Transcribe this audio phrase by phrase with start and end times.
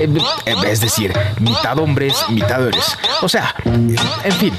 [0.00, 2.96] es decir, mitad hombres, mitad eres.
[3.20, 4.54] O sea, en fin,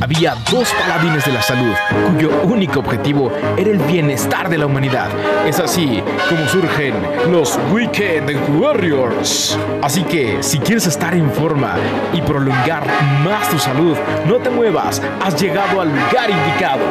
[0.00, 1.74] había dos paladines de la salud
[2.12, 5.08] cuyo único objetivo era el bienestar de la humanidad.
[5.46, 6.94] Es así como surgen
[7.30, 9.56] los Weekend Warriors.
[9.82, 11.76] Así que, si quieres estar en forma
[12.12, 12.84] y prolongar
[13.22, 13.96] más tu salud,
[14.26, 16.84] no te muevas, has llegado al lugar indicado.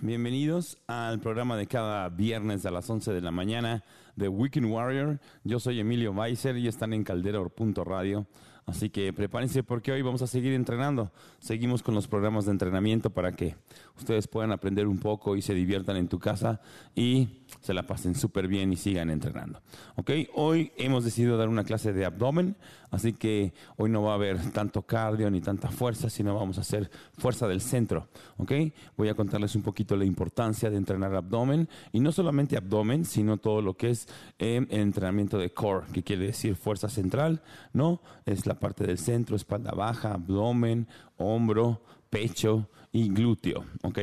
[0.00, 3.82] Bienvenidos al programa de cada viernes a las 11 de la mañana
[4.16, 5.20] de Weekend Warrior.
[5.44, 8.26] Yo soy Emilio Weiser y están en Caldero.radio.
[8.66, 11.12] Así que prepárense porque hoy vamos a seguir entrenando.
[11.38, 13.56] Seguimos con los programas de entrenamiento para que
[13.98, 16.60] ustedes puedan aprender un poco y se diviertan en tu casa
[16.94, 19.62] y se la pasen súper bien y sigan entrenando.
[19.96, 20.10] ¿Ok?
[20.34, 22.56] Hoy hemos decidido dar una clase de abdomen,
[22.90, 26.60] así que hoy no va a haber tanto cardio ni tanta fuerza, sino vamos a
[26.60, 28.08] hacer fuerza del centro.
[28.36, 28.52] ¿Ok?
[28.98, 33.38] Voy a contarles un poquito la importancia de entrenar abdomen y no solamente abdomen, sino
[33.38, 34.08] todo lo que es
[34.38, 37.40] eh, el entrenamiento de core, que quiere decir fuerza central,
[37.72, 38.02] ¿no?
[38.26, 43.98] Es la parte del centro, espalda baja, abdomen, hombro, pecho y glúteo, ¿ok?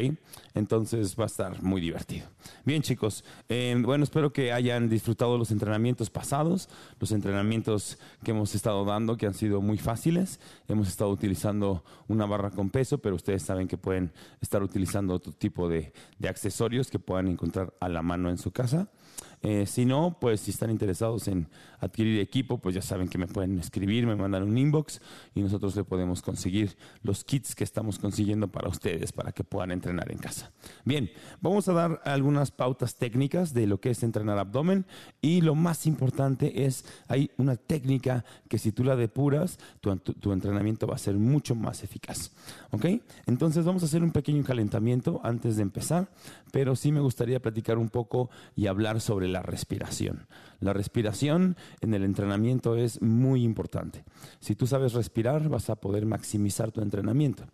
[0.54, 2.28] Entonces va a estar muy divertido.
[2.66, 6.68] Bien chicos, eh, bueno, espero que hayan disfrutado los entrenamientos pasados,
[7.00, 10.42] los entrenamientos que hemos estado dando, que han sido muy fáciles.
[10.68, 15.32] Hemos estado utilizando una barra con peso, pero ustedes saben que pueden estar utilizando otro
[15.32, 18.90] tipo de, de accesorios que puedan encontrar a la mano en su casa.
[19.44, 21.48] Eh, si no, pues si están interesados en
[21.80, 25.02] adquirir equipo, pues ya saben que me pueden escribir, me mandan un inbox
[25.34, 29.72] y nosotros le podemos conseguir los kits que estamos consiguiendo para ustedes, para que puedan
[29.72, 30.52] entrenar en casa.
[30.86, 31.10] Bien,
[31.42, 34.86] vamos a dar algunas pautas técnicas de lo que es entrenar abdomen
[35.22, 40.34] y lo más importante es, hay una técnica que si tú la depuras, tu, tu
[40.34, 42.32] entrenamiento va a ser mucho más eficaz.
[42.70, 42.86] ¿Ok?
[43.26, 46.10] Entonces vamos a hacer un pequeño calentamiento antes de empezar,
[46.52, 50.28] pero sí me gustaría platicar un poco y hablar sobre la respiración.
[50.60, 54.04] La respiración en el entrenamiento es muy importante.
[54.40, 57.46] Si tú sabes respirar, vas a poder maximizar tu entrenamiento.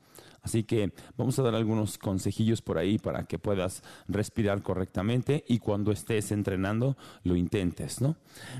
[0.42, 5.60] Así que vamos a dar algunos consejillos por ahí para que puedas respirar correctamente y
[5.60, 8.16] cuando estés entrenando lo intentes, ¿no?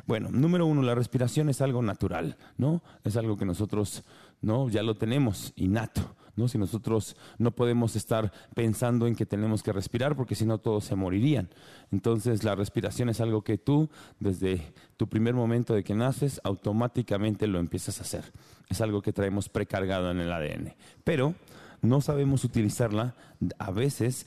[0.06, 2.82] Bueno, número uno, la respiración es algo natural, ¿no?
[3.04, 4.04] Es algo que nosotros,
[4.42, 4.68] ¿no?
[4.70, 6.16] Ya lo tenemos innato.
[6.38, 6.48] ¿No?
[6.48, 10.86] Si nosotros no podemos estar pensando en que tenemos que respirar porque si no todos
[10.86, 11.50] se morirían.
[11.92, 13.90] Entonces la respiración es algo que tú
[14.20, 18.32] desde tu primer momento de que naces automáticamente lo empiezas a hacer.
[18.70, 20.76] Es algo que traemos precargado en el ADN.
[21.04, 21.36] Pero
[21.82, 23.16] no sabemos utilizarla
[23.60, 24.26] a veces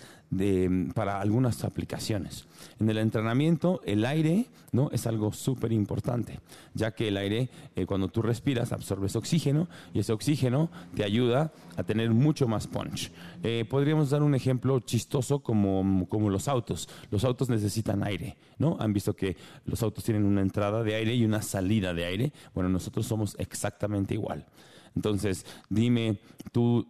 [0.95, 2.47] para algunas aplicaciones.
[2.79, 4.89] En el entrenamiento, el aire ¿no?
[4.93, 6.39] es algo súper importante,
[6.73, 11.53] ya que el aire, eh, cuando tú respiras, absorbes oxígeno y ese oxígeno te ayuda
[11.77, 13.11] a tener mucho más punch.
[13.43, 16.89] Eh, podríamos dar un ejemplo chistoso como, como los autos.
[17.11, 18.77] Los autos necesitan aire, ¿no?
[18.79, 22.33] Han visto que los autos tienen una entrada de aire y una salida de aire.
[22.55, 24.47] Bueno, nosotros somos exactamente igual.
[24.95, 26.21] Entonces, dime,
[26.53, 26.87] tú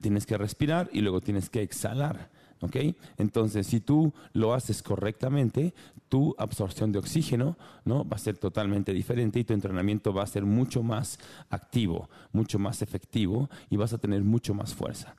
[0.00, 2.30] tienes que respirar y luego tienes que exhalar.
[2.60, 2.76] ¿ok?
[3.18, 5.74] Entonces, si tú lo haces correctamente,
[6.08, 8.08] tu absorción de oxígeno ¿no?
[8.08, 11.18] va a ser totalmente diferente y tu entrenamiento va a ser mucho más
[11.50, 15.16] activo, mucho más efectivo y vas a tener mucho más fuerza.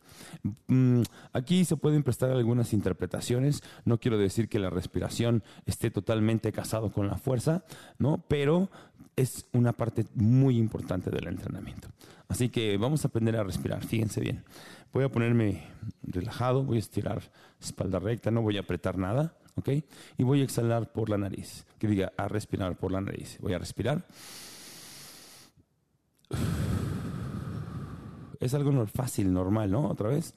[0.67, 1.01] Mm,
[1.33, 3.61] aquí se pueden prestar algunas interpretaciones.
[3.83, 7.63] No quiero decir que la respiración esté totalmente casado con la fuerza,
[7.99, 8.23] ¿no?
[8.27, 8.69] pero
[9.15, 11.89] es una parte muy importante del entrenamiento.
[12.27, 14.43] Así que vamos a aprender a respirar, fíjense bien.
[14.91, 15.67] Voy a ponerme
[16.03, 17.21] relajado, voy a estirar
[17.61, 19.69] espalda recta, no voy a apretar nada, ¿ok?
[20.17, 23.37] Y voy a exhalar por la nariz, que diga a respirar por la nariz.
[23.41, 24.05] Voy a respirar.
[28.39, 29.87] Es algo fácil, normal, ¿no?
[29.87, 30.33] Otra vez.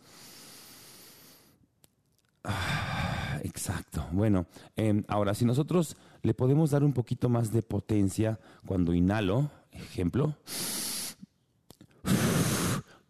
[3.49, 4.07] Exacto.
[4.13, 9.51] Bueno, em, ahora si nosotros le podemos dar un poquito más de potencia cuando inhalo,
[9.73, 10.37] ejemplo.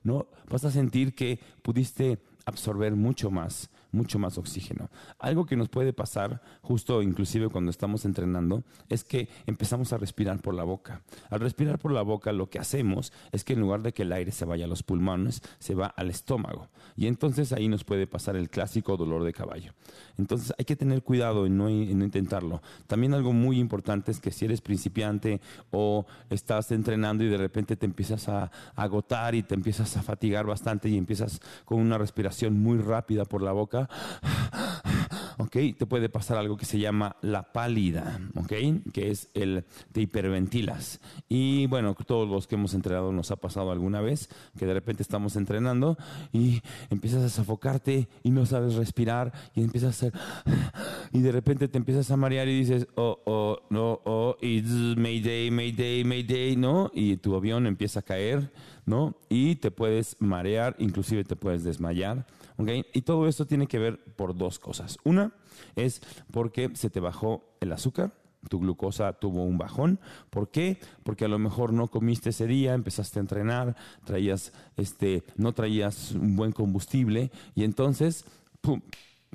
[0.04, 0.28] ¿no?
[0.48, 4.90] Vas a sentir que pudiste absorber mucho más mucho más oxígeno.
[5.18, 10.40] Algo que nos puede pasar justo inclusive cuando estamos entrenando es que empezamos a respirar
[10.40, 11.02] por la boca.
[11.30, 14.12] Al respirar por la boca lo que hacemos es que en lugar de que el
[14.12, 16.68] aire se vaya a los pulmones, se va al estómago.
[16.96, 19.72] Y entonces ahí nos puede pasar el clásico dolor de caballo.
[20.16, 22.60] Entonces hay que tener cuidado en no, intentarlo.
[22.86, 27.76] También algo muy importante es que si eres principiante o estás entrenando y de repente
[27.76, 32.58] te empiezas a agotar y te empiezas a fatigar bastante y empiezas con una respiración
[32.58, 33.77] muy rápida por la boca,
[35.38, 35.56] ¿ok?
[35.78, 38.52] Te puede pasar algo que se llama la pálida, ¿ok?
[38.92, 41.00] Que es el, te hiperventilas.
[41.28, 44.28] Y bueno, todos los que hemos entrenado nos ha pasado alguna vez
[44.58, 45.96] que de repente estamos entrenando
[46.32, 46.60] y
[46.90, 50.12] empiezas a sofocarte y no sabes respirar y empiezas a hacer,
[51.12, 54.62] y de repente te empiezas a marear y dices, oh, oh, no, oh, y
[54.96, 56.90] Mayday, Mayday, Mayday, ¿no?
[56.92, 58.50] Y tu avión empieza a caer,
[58.86, 59.14] ¿no?
[59.28, 62.26] Y te puedes marear, inclusive te puedes desmayar.
[62.58, 64.98] Y todo esto tiene que ver por dos cosas.
[65.04, 65.32] Una
[65.76, 66.02] es
[66.32, 68.12] porque se te bajó el azúcar,
[68.48, 70.00] tu glucosa tuvo un bajón.
[70.30, 70.78] ¿Por qué?
[71.04, 76.12] Porque a lo mejor no comiste ese día, empezaste a entrenar, traías este, no traías
[76.12, 78.24] un buen combustible y entonces
[78.60, 78.80] ¡pum!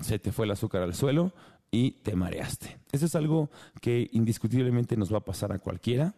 [0.01, 1.33] se te fue el azúcar al suelo
[1.71, 2.77] y te mareaste.
[2.91, 3.49] Eso es algo
[3.81, 6.13] que indiscutiblemente nos va a pasar a cualquiera.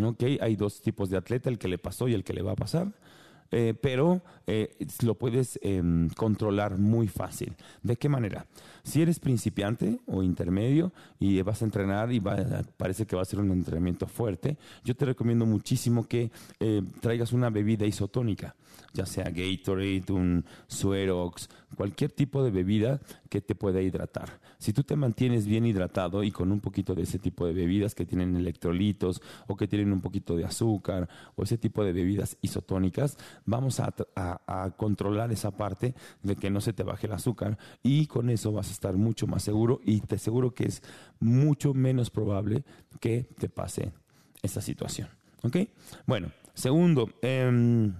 [0.00, 0.38] ¿okay?
[0.40, 2.56] Hay dos tipos de atleta, el que le pasó y el que le va a
[2.56, 2.92] pasar.
[3.52, 7.54] Eh, pero eh, lo puedes em, controlar muy fácil.
[7.82, 8.46] ¿De qué manera?
[8.82, 13.40] Si eres principiante o intermedio y vas a entrenar y parece que va a ser
[13.40, 16.30] un entrenamiento fuerte, yo te recomiendo muchísimo que
[16.60, 18.54] eh, traigas una bebida isotónica,
[18.94, 24.40] ya sea Gatorade, un Suerox, cualquier tipo de bebida que te pueda hidratar.
[24.58, 27.94] Si tú te mantienes bien hidratado y con un poquito de ese tipo de bebidas
[27.94, 32.36] que tienen electrolitos o que tienen un poquito de azúcar o ese tipo de bebidas
[32.42, 33.92] isotónicas, vamos a,
[34.76, 38.68] controlar esa parte de que no se te baje el azúcar y con eso vas
[38.68, 40.82] a estar mucho más seguro y te aseguro que es
[41.18, 42.64] mucho menos probable
[43.00, 43.92] que te pase
[44.42, 45.08] esta situación.
[45.42, 45.56] ¿Ok?
[46.06, 47.94] Bueno, segundo, em,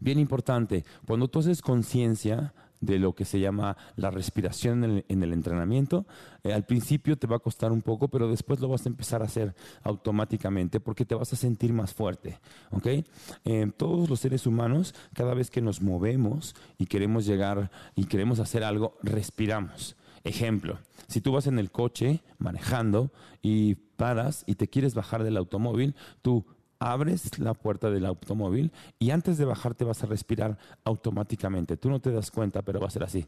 [0.00, 2.52] bien importante, cuando tú haces conciencia
[2.84, 6.06] de lo que se llama la respiración en el, entrenamiento.
[6.42, 9.22] Eh, al principio te va a costar un poco, pero después lo vas a empezar
[9.22, 12.38] a hacer automáticamente porque te vas a sentir más fuerte.
[12.70, 13.04] ¿okay?
[13.44, 18.38] Eh, todos los seres humanos, cada vez que nos movemos y queremos llegar y queremos
[18.40, 19.96] hacer algo, respiramos.
[20.24, 25.36] Ejemplo, si tú vas en el coche manejando y paras y te quieres bajar del
[25.36, 26.46] automóvil, tú
[26.84, 31.76] abres la puerta del automóvil y antes de bajarte vas a respirar automáticamente.
[31.76, 33.26] Tú no te das cuenta, pero va a ser así.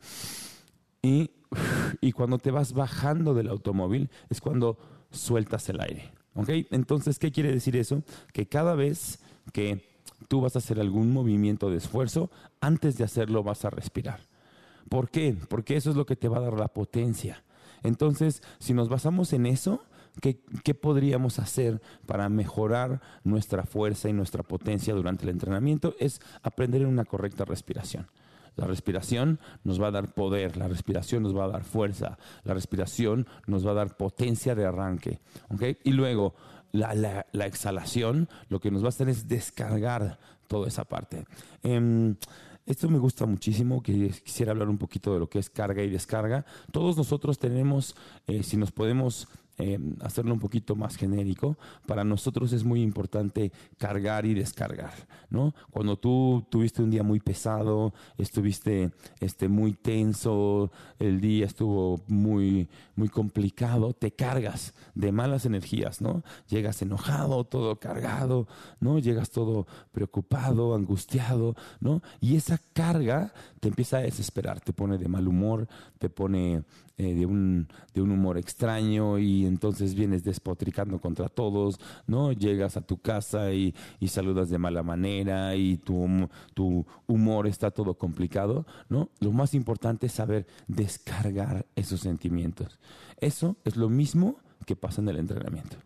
[1.02, 1.30] Y,
[2.00, 4.78] y cuando te vas bajando del automóvil es cuando
[5.10, 6.12] sueltas el aire.
[6.34, 6.50] ¿Ok?
[6.70, 8.02] Entonces, ¿qué quiere decir eso?
[8.32, 9.20] Que cada vez
[9.52, 9.96] que
[10.28, 12.30] tú vas a hacer algún movimiento de esfuerzo,
[12.60, 14.20] antes de hacerlo vas a respirar.
[14.90, 15.34] ¿Por qué?
[15.48, 17.42] Porque eso es lo que te va a dar la potencia.
[17.82, 19.82] Entonces, si nos basamos en eso,
[20.20, 25.94] ¿Qué, podríamos hacer para mejorar nuestra fuerza y nuestra potencia durante el entrenamiento?
[25.98, 28.06] Es aprender en una correcta respiración.
[28.56, 32.54] La respiración nos va a dar poder, la respiración nos va a dar fuerza, la
[32.54, 35.20] respiración nos va a dar potencia de arranque.
[35.84, 36.34] Y luego,
[36.72, 41.26] la, exhalación lo que nos va a hacer es descargar toda esa parte.
[41.62, 42.16] Em,
[42.64, 45.90] esto me gusta muchísimo, que quisiera hablar un poquito de lo que es carga y
[45.90, 46.46] descarga.
[46.72, 47.94] Todos nosotros tenemos,
[48.26, 51.56] eh, si nos podemos eh, hacerlo un poquito más genérico,
[51.86, 54.92] para nosotros es muy importante cargar y descargar,
[55.30, 55.54] ¿no?
[55.70, 62.68] Cuando tú tuviste un día muy pesado, estuviste este, muy tenso, el día estuvo muy,
[62.96, 66.22] muy complicado, te cargas de malas energías, ¿no?
[66.48, 68.46] Llegas enojado, todo cargado,
[68.80, 68.98] ¿no?
[68.98, 72.02] Llegas todo preocupado, angustiado, ¿no?
[72.20, 75.66] Y esa carga te empieza a desesperar, te pone de mal humor,
[75.98, 76.64] te pone
[76.98, 82.32] eh, de, un, de un humor extraño y entonces vienes despotricando contra todos, ¿no?
[82.32, 87.70] Llegas a tu casa y, y saludas de mala manera y tu, tu humor está
[87.70, 89.10] todo complicado, ¿no?
[89.20, 92.78] Lo más importante es saber descargar esos sentimientos.
[93.18, 95.76] Eso es lo mismo que pasa en el entrenamiento.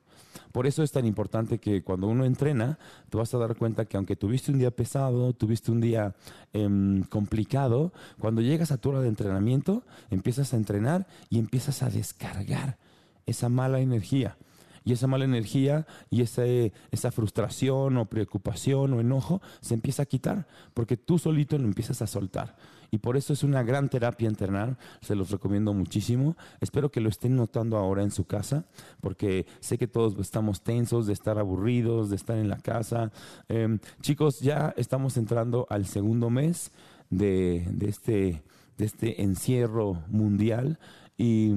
[0.52, 2.78] Por eso es tan importante que cuando uno entrena,
[3.08, 6.14] te vas a dar cuenta que aunque tuviste un día pesado, tuviste un día
[6.52, 11.90] em, complicado, cuando llegas a tu hora de entrenamiento, empiezas a entrenar y empiezas a
[11.90, 12.78] descargar
[13.26, 14.36] esa mala energía.
[14.82, 20.06] Y esa mala energía y esa, esa frustración o preocupación o enojo se empieza a
[20.06, 22.56] quitar porque tú solito lo empiezas a soltar.
[22.90, 26.36] Y por eso es una gran terapia entrenar, se los recomiendo muchísimo.
[26.60, 28.64] Espero que lo estén notando ahora en su casa,
[29.00, 33.12] porque sé que todos estamos tensos de estar aburridos, de estar en la casa.
[33.48, 36.72] Em, chicos, ya estamos entrando al segundo mes
[37.10, 38.42] de, este,
[38.78, 40.78] de este encierro mundial
[41.16, 41.52] y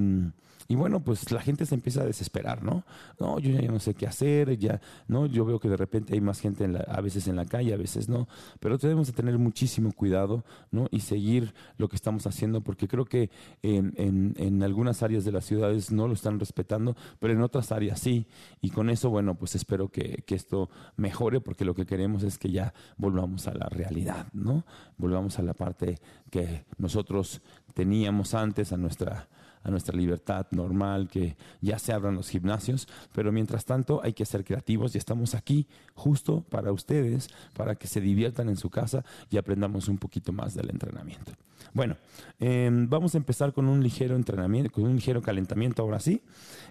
[0.68, 2.84] Y bueno, pues la gente se empieza a desesperar, ¿no?
[3.20, 5.26] No, yo ya no sé qué hacer, ya, ¿no?
[5.26, 8.08] Yo veo que de repente hay más gente a veces en la calle, a veces
[8.08, 8.28] no,
[8.60, 10.88] pero tenemos que tener muchísimo cuidado, ¿no?
[10.90, 13.30] Y seguir lo que estamos haciendo, porque creo que
[13.62, 18.00] en, en, algunas áreas de las ciudades no lo están respetando, pero en otras áreas
[18.00, 18.26] sí.
[18.62, 22.38] Y con eso, bueno, pues espero que, que esto mejore, porque lo que queremos es
[22.38, 24.64] que ya volvamos a la realidad, ¿no?
[24.96, 25.98] Volvamos a la parte
[26.30, 27.42] que nosotros
[27.74, 29.28] teníamos antes, a nuestra
[29.64, 34.24] a nuestra libertad normal, que ya se abran los gimnasios, pero mientras tanto hay que
[34.24, 39.04] ser creativos y estamos aquí justo para ustedes, para que se diviertan en su casa
[39.30, 41.32] y aprendamos un poquito más del entrenamiento.
[41.72, 41.96] Bueno,
[42.38, 46.22] em, vamos a empezar con un ligero entrenamiento, con un ligero calentamiento ahora sí,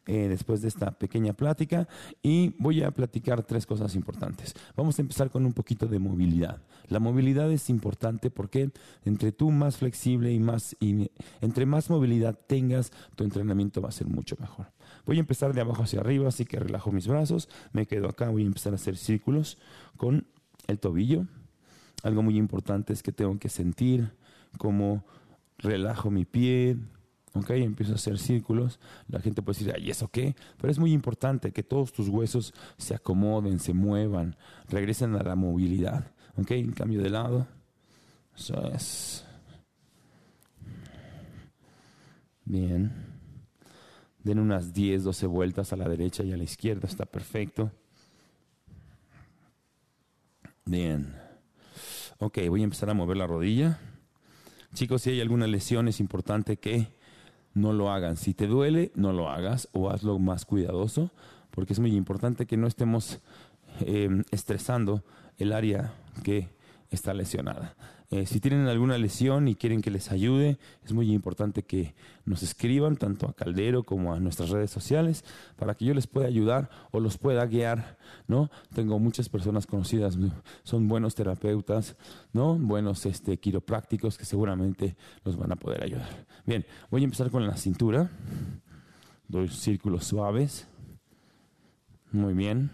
[0.05, 1.87] eh, después de esta pequeña plática,
[2.21, 4.53] y voy a platicar tres cosas importantes.
[4.75, 6.61] Vamos a empezar con un poquito de movilidad.
[6.87, 8.71] La movilidad es importante porque
[9.03, 11.09] entre tú más flexible y más, y
[11.41, 12.82] entre más movilidad tengas,
[13.15, 14.67] tu entrenamiento va a ser mucho mejor.
[15.05, 18.29] Voy a empezar de abajo hacia arriba, así que relajo mis brazos, me quedo acá,
[18.29, 19.57] voy a empezar a hacer círculos
[19.97, 20.27] con
[20.67, 21.25] el tobillo.
[22.03, 24.11] Algo muy importante es que tengo que sentir
[24.57, 25.05] como
[25.57, 26.77] relajo mi pie,
[27.33, 27.51] ¿ok?
[27.51, 28.79] Empiezo a hacer círculos.
[29.07, 30.35] La gente puede decir, ¿y eso qué?
[30.57, 34.35] Pero es muy importante que todos tus huesos se acomoden, se muevan,
[34.69, 36.51] regresen a la movilidad, ¿ok?
[36.51, 37.47] En cambio de lado.
[38.35, 39.25] Eso es.
[42.45, 42.91] Bien.
[44.23, 47.71] Den unas 10, 12 vueltas a la derecha y a la izquierda, está perfecto.
[50.65, 51.13] Bien.
[52.19, 53.79] Ok, voy a empezar a mover la rodilla.
[54.73, 56.87] Chicos, si hay alguna lesión es importante que
[57.53, 58.17] no lo hagan.
[58.17, 61.11] Si te duele, no lo hagas o hazlo más cuidadoso,
[61.51, 63.19] porque es muy importante que no estemos
[63.81, 65.03] eh, estresando
[65.37, 66.49] el área que
[66.89, 67.75] está lesionada.
[68.13, 72.43] Eh, si tienen alguna lesión y quieren que les ayude, es muy importante que nos
[72.43, 76.69] escriban tanto a Caldero como a nuestras redes sociales para que yo les pueda ayudar
[76.91, 78.51] o los pueda guiar, ¿no?
[78.75, 80.15] Tengo muchas personas conocidas,
[80.61, 81.95] son buenos terapeutas,
[82.33, 82.53] ¿no?
[82.53, 86.27] Buenos este, quiroprácticos que seguramente los van a poder ayudar.
[86.45, 88.11] Bien, voy a empezar con la cintura.
[89.27, 90.67] Doy círculos suaves.
[92.11, 92.69] Muy bien.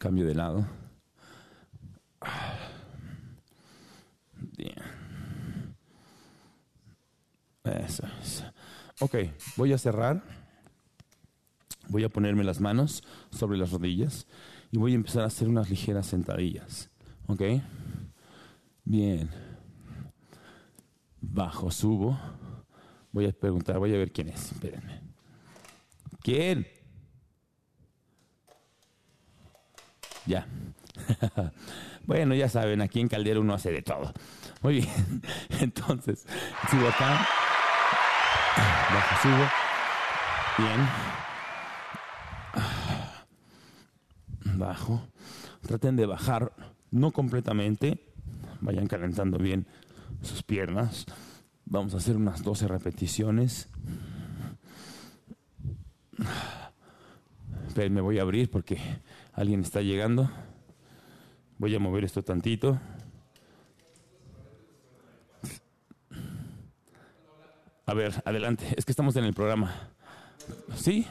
[0.00, 0.83] Cambio de lado.
[4.56, 4.74] Bien.
[7.64, 8.04] Eso,
[9.00, 9.16] Ok,
[9.56, 10.22] voy a cerrar.
[11.88, 14.26] Voy a ponerme las manos sobre las rodillas
[14.70, 16.90] y voy a empezar a hacer unas ligeras sentadillas.
[17.26, 17.42] ¿Ok?
[18.84, 19.30] Bien.
[21.20, 22.18] Bajo, subo.
[23.12, 24.52] Voy a preguntar, voy a ver quién es.
[24.52, 25.00] Espérenme.
[26.22, 26.66] ¿Quién?
[30.26, 30.46] Ya.
[32.06, 34.12] bueno, ya saben, aquí en Caldero uno hace de todo.
[34.62, 35.22] Muy bien.
[35.60, 36.26] Entonces,
[36.70, 37.26] subo acá.
[38.92, 39.44] Bajo, subo.
[40.58, 40.88] Bien.
[44.58, 45.08] Bajo.
[45.62, 46.52] Traten de bajar,
[46.90, 47.98] no completamente.
[48.60, 49.66] Vayan calentando bien
[50.22, 51.06] sus piernas.
[51.66, 53.68] Vamos a hacer unas 12 repeticiones.
[57.76, 58.78] me voy a abrir porque
[59.32, 60.30] alguien está llegando.
[61.58, 62.78] Voy a mover esto tantito.
[67.86, 68.66] A ver, adelante.
[68.76, 69.72] Es que estamos en el programa.
[70.74, 71.06] ¿Sí?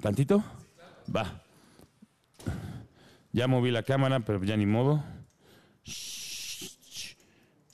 [0.00, 0.42] ¿Tantito?
[1.14, 1.42] Va.
[3.32, 5.02] Ya moví la cámara, pero ya ni modo.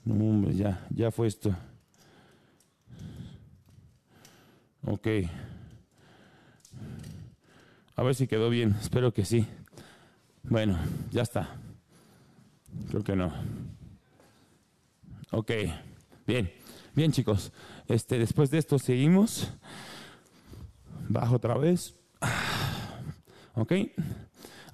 [0.05, 1.55] No, hombre, ya, ya fue esto.
[4.87, 5.09] Ok.
[7.97, 8.75] A ver si quedó bien.
[8.81, 9.47] Espero que sí.
[10.43, 10.79] Bueno,
[11.11, 11.64] ya está.
[12.95, 13.33] Creo que no.
[15.33, 15.51] Ok.
[16.29, 16.49] Bien.
[16.95, 17.53] Bien, chicos.
[17.89, 19.53] Este, después de esto seguimos.
[21.09, 21.97] Bajo otra vez.
[23.57, 23.73] Ok.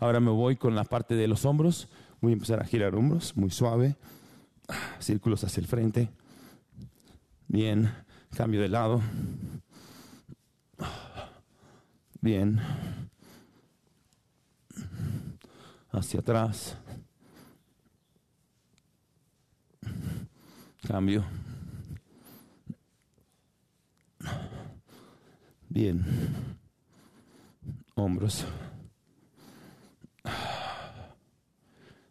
[0.00, 1.88] Ahora me voy con la parte de los hombros.
[2.20, 3.96] Voy a empezar a girar hombros, muy suave.
[4.98, 6.10] Círculos hacia el frente.
[7.48, 7.90] Bien.
[8.36, 9.00] Cambio de lado.
[12.20, 12.60] Bien
[15.92, 16.76] hacia atrás.
[20.90, 21.24] Cambio.
[25.68, 26.04] Bien.
[27.94, 28.44] Hombros.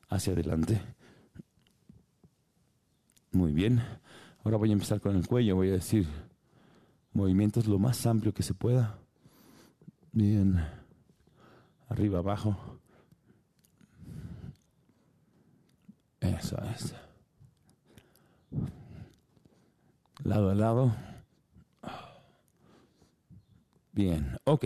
[0.08, 0.82] Hacia adelante.
[3.34, 3.84] Muy bien.
[4.46, 5.58] Ahora voy a empezar con el cuello.
[5.58, 6.08] Voy a decir
[7.12, 8.98] movimientos lo más amplio que se pueda.
[10.14, 10.66] Bien.
[11.90, 12.80] Arriba, abajo.
[16.22, 17.09] Eso es.
[20.24, 20.96] Lado a lado.
[23.92, 24.66] Bien, ok.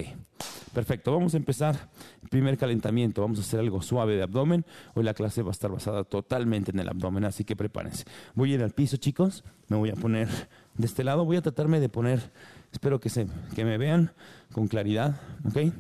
[0.74, 1.90] Perfecto, vamos a empezar
[2.34, 3.22] primer calentamiento.
[3.22, 4.66] Vamos a hacer algo suave de abdomen.
[4.96, 8.06] Hoy la clase va a estar basada totalmente en el abdomen, así que prepárense.
[8.34, 9.44] Voy a ir al piso, chicos.
[9.68, 10.28] Me voy a poner
[10.76, 11.26] de este lado.
[11.26, 12.32] Voy a tratarme de poner,
[12.72, 14.14] espero que, se, que me vean
[14.52, 15.22] con claridad.
[15.48, 15.74] ¿Ok?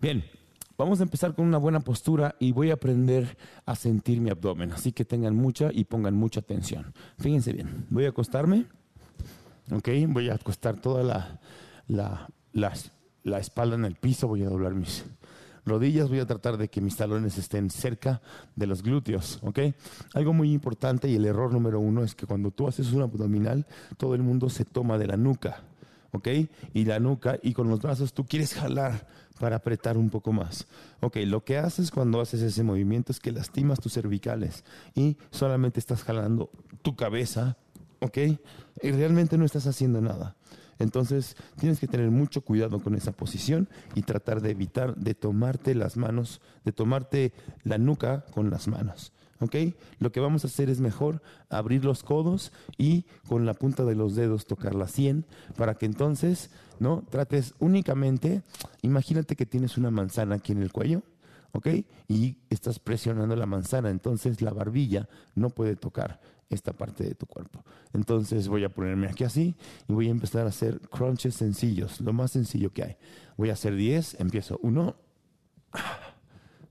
[0.00, 0.24] Bien,
[0.78, 4.72] vamos a empezar con una buena postura y voy a aprender a sentir mi abdomen.
[4.72, 6.92] Así que tengan mucha y pongan mucha atención.
[7.18, 8.66] Fíjense bien, voy a acostarme.
[9.72, 9.88] ¿Ok?
[10.08, 11.40] Voy a acostar toda la,
[11.88, 12.28] la,
[13.24, 15.04] la espalda en el piso, voy a doblar mis
[15.66, 18.22] rodillas, voy a tratar de que mis talones estén cerca
[18.54, 19.58] de los glúteos, ¿ok?
[20.14, 23.66] Algo muy importante y el error número uno es que cuando tú haces un abdominal,
[23.96, 25.64] todo el mundo se toma de la nuca,
[26.12, 26.28] ¿ok?
[26.72, 30.66] Y la nuca y con los brazos tú quieres jalar para apretar un poco más.
[31.00, 34.64] Ok, lo que haces cuando haces ese movimiento es que lastimas tus cervicales
[34.94, 36.50] y solamente estás jalando
[36.82, 37.56] tu cabeza,
[38.00, 38.18] ¿ok?
[38.82, 40.36] Y realmente no estás haciendo nada.
[40.78, 45.74] Entonces tienes que tener mucho cuidado con esa posición y tratar de evitar de tomarte
[45.74, 47.32] las manos, de tomarte
[47.64, 49.12] la nuca con las manos.
[49.40, 49.54] ¿Ok?
[49.98, 53.94] Lo que vamos a hacer es mejor abrir los codos y con la punta de
[53.94, 55.26] los dedos tocar la sien
[55.56, 56.50] para que entonces,
[56.80, 57.04] ¿no?
[57.10, 58.42] Trates únicamente,
[58.82, 61.02] imagínate que tienes una manzana aquí en el cuello,
[61.52, 61.68] ¿ok?
[62.08, 67.26] Y estás presionando la manzana, entonces la barbilla no puede tocar esta parte de tu
[67.26, 67.64] cuerpo.
[67.92, 69.56] Entonces voy a ponerme aquí así
[69.88, 72.96] y voy a empezar a hacer crunches sencillos, lo más sencillo que hay.
[73.36, 74.96] Voy a hacer 10, empiezo 1,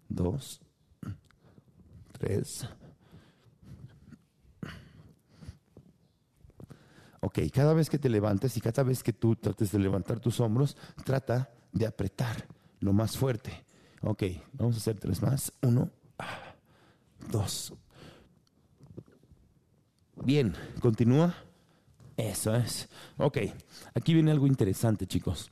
[0.10, 0.62] 2,
[2.18, 2.70] 3.
[7.22, 10.40] Ok, cada vez que te levantes y cada vez que tú trates de levantar tus
[10.40, 12.48] hombros, trata de apretar
[12.80, 13.66] lo más fuerte.
[14.02, 15.52] Ok, vamos a hacer tres más.
[15.62, 15.90] Uno,
[17.32, 17.74] dos,
[20.24, 21.36] Bien, continúa.
[22.18, 22.88] Eso es.
[23.18, 23.40] Ok,
[23.94, 25.52] aquí viene algo interesante, chicos.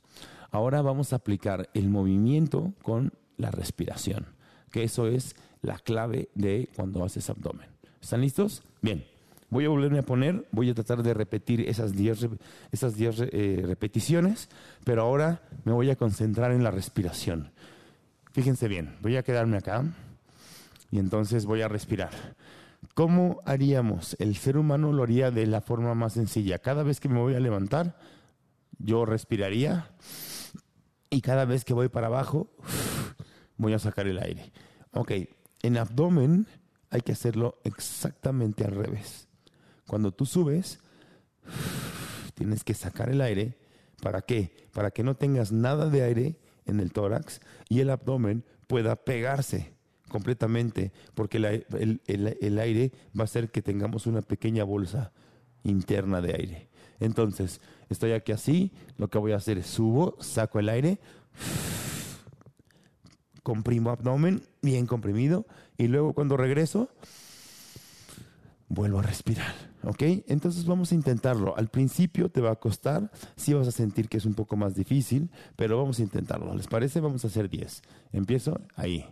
[0.50, 4.26] Ahora vamos a aplicar el movimiento con la respiración,
[4.70, 7.68] que eso es la clave de cuando haces abdomen.
[8.00, 8.62] ¿Están listos?
[8.82, 9.04] Bien.
[9.50, 12.28] Voy a volverme a poner, voy a tratar de repetir esas 10
[12.72, 14.48] esas eh, repeticiones,
[14.84, 17.52] pero ahora me voy a concentrar en la respiración.
[18.32, 19.84] Fíjense bien, voy a quedarme acá
[20.90, 22.10] y entonces voy a respirar.
[22.94, 24.16] ¿Cómo haríamos?
[24.18, 26.58] El ser humano lo haría de la forma más sencilla.
[26.58, 27.96] Cada vez que me voy a levantar,
[28.78, 29.90] yo respiraría
[31.10, 32.48] y cada vez que voy para abajo,
[33.56, 34.52] voy a sacar el aire.
[34.90, 35.12] Ok,
[35.64, 36.46] en abdomen
[36.90, 39.28] hay que hacerlo exactamente al revés.
[39.86, 40.78] Cuando tú subes,
[42.34, 43.56] tienes que sacar el aire.
[44.02, 44.68] ¿Para qué?
[44.72, 47.40] Para que no tengas nada de aire en el tórax
[47.70, 49.72] y el abdomen pueda pegarse
[50.08, 55.12] completamente, porque el, aire va a hacer que tengamos una pequeña bolsa
[55.62, 56.68] interna de aire.
[57.00, 60.98] Entonces, estoy aquí así, lo que voy a hacer es subo, saco el aire,
[63.44, 65.46] comprimo abdomen, bien comprimido,
[65.78, 66.88] y luego cuando regreso,
[68.68, 69.54] vuelvo a respirar.
[69.84, 70.02] ¿Ok?
[70.26, 71.54] Entonces vamos a intentarlo.
[71.56, 74.74] Al principio te va a costar, sí vas a sentir que es un poco más
[74.74, 76.54] difícil, pero vamos a intentarlo.
[76.54, 77.00] ¿Les parece?
[77.00, 77.82] Vamos a hacer 10.
[78.12, 79.04] Empiezo ahí.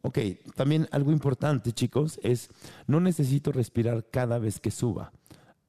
[0.00, 0.18] Ok,
[0.56, 2.48] también algo importante, chicos, es
[2.86, 5.12] no necesito respirar cada vez que suba.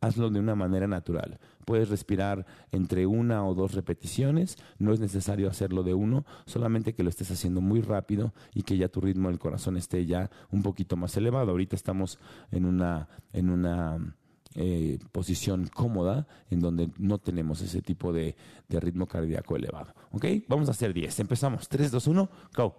[0.03, 1.39] Hazlo de una manera natural.
[1.63, 7.03] Puedes respirar entre una o dos repeticiones, no es necesario hacerlo de uno, solamente que
[7.03, 10.61] lo estés haciendo muy rápido y que ya tu ritmo del corazón esté ya un
[10.61, 11.51] poquito más elevado.
[11.51, 12.19] Ahorita estamos
[12.51, 14.13] en una, en una
[14.55, 18.35] eh, posición cómoda en donde no tenemos ese tipo de,
[18.67, 19.93] de ritmo cardíaco elevado.
[20.11, 20.25] ¿Ok?
[20.49, 21.21] Vamos a hacer 10.
[21.21, 21.69] Empezamos.
[21.69, 22.75] 3, 2, 1, go.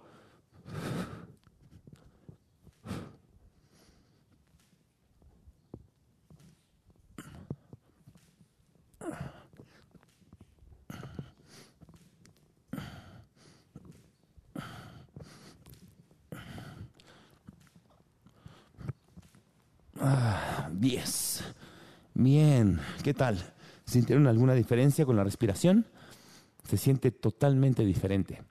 [20.79, 21.43] 10.
[22.13, 23.37] Bien, ¿qué tal?
[23.85, 25.85] ¿Sintieron alguna diferencia con la respiración?
[26.63, 28.41] Se siente totalmente diferente.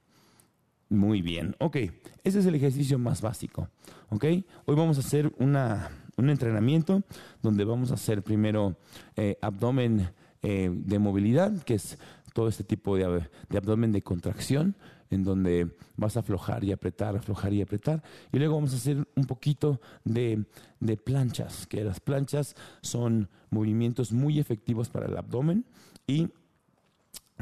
[0.88, 1.76] Muy bien, ok.
[2.22, 3.68] Ese es el ejercicio más básico,
[4.10, 4.24] ok.
[4.24, 7.02] Hoy vamos a hacer una, un entrenamiento
[7.42, 8.76] donde vamos a hacer primero
[9.16, 10.10] eh, abdomen
[10.42, 11.98] eh, de movilidad, que es
[12.32, 14.76] todo este tipo de, de abdomen de contracción
[15.14, 18.02] en donde vas a aflojar y apretar, aflojar y apretar.
[18.32, 20.44] Y luego vamos a hacer un poquito de,
[20.80, 25.64] de planchas, que las planchas son movimientos muy efectivos para el abdomen
[26.06, 26.28] y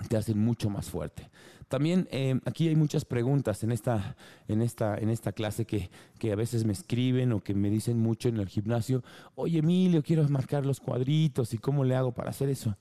[0.08, 1.30] te hacen mucho más fuerte.
[1.68, 4.16] también eh, aquí hay muchas preguntas en esta,
[4.48, 7.98] en esta, en esta clase que, que, a veces me escriben o que me dicen
[7.98, 9.02] mucho en el gimnasio,
[9.34, 12.76] oye Emilio, quiero marcar los cuadritos y cómo le hago para hacer eso.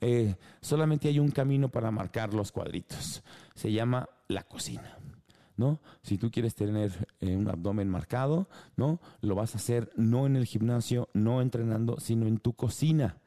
[0.00, 3.22] Eh, solamente hay un camino para marcar los cuadritos,
[3.54, 4.98] se llama la cocina.
[5.56, 5.80] ¿No?
[6.02, 9.00] Si tú quieres tener eh, un abdomen marcado, ¿no?
[9.20, 13.18] Lo vas a hacer no en el gimnasio, no entrenando, sino en tu cocina.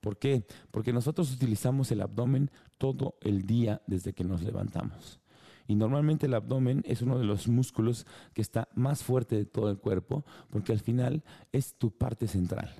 [0.00, 0.44] ¿Por qué?
[0.72, 5.20] Porque nosotros utilizamos el abdomen todo el día desde que nos levantamos.
[5.68, 9.70] Y normalmente el abdomen es uno de los músculos que está más fuerte de todo
[9.70, 12.70] el cuerpo porque al final es tu parte central.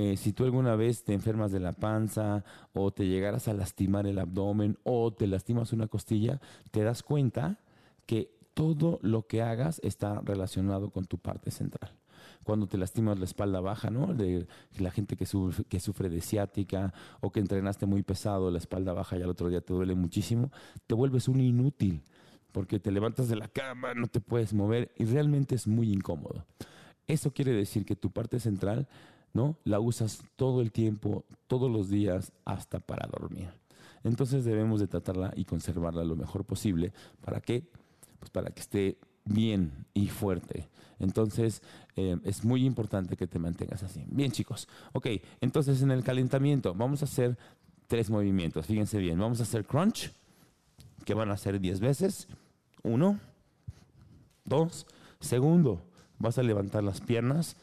[0.00, 4.06] Eh, si tú alguna vez te enfermas de la panza o te llegaras a lastimar
[4.06, 7.58] el abdomen o te lastimas una costilla, te das cuenta
[8.06, 11.90] que todo lo que hagas está relacionado con tu parte central
[12.44, 14.14] cuando te lastimas la espalda baja, ¿no?
[14.14, 14.46] De
[14.78, 18.92] la gente que sufre, que sufre de ciática o que entrenaste muy pesado, la espalda
[18.92, 20.52] baja y al otro día te duele muchísimo,
[20.86, 22.02] te vuelves un inútil
[22.52, 26.46] porque te levantas de la cama, no te puedes mover y realmente es muy incómodo.
[27.08, 28.86] Eso quiere decir que tu parte central,
[29.38, 29.56] ¿no?
[29.62, 33.48] La usas todo el tiempo, todos los días, hasta para dormir.
[34.02, 36.92] Entonces debemos de tratarla y conservarla lo mejor posible.
[37.24, 37.62] ¿Para qué?
[38.18, 40.68] Pues para que esté bien y fuerte.
[40.98, 41.62] Entonces,
[41.94, 44.04] eh, es muy importante que te mantengas así.
[44.08, 44.66] Bien, chicos.
[44.92, 45.06] Ok,
[45.40, 47.38] entonces en el calentamiento vamos a hacer
[47.86, 48.66] tres movimientos.
[48.66, 49.20] Fíjense bien.
[49.20, 50.10] Vamos a hacer crunch,
[51.04, 52.26] que van a hacer 10 veces.
[52.82, 53.20] Uno,
[54.44, 54.84] dos.
[55.20, 55.80] Segundo,
[56.18, 57.56] vas a levantar las piernas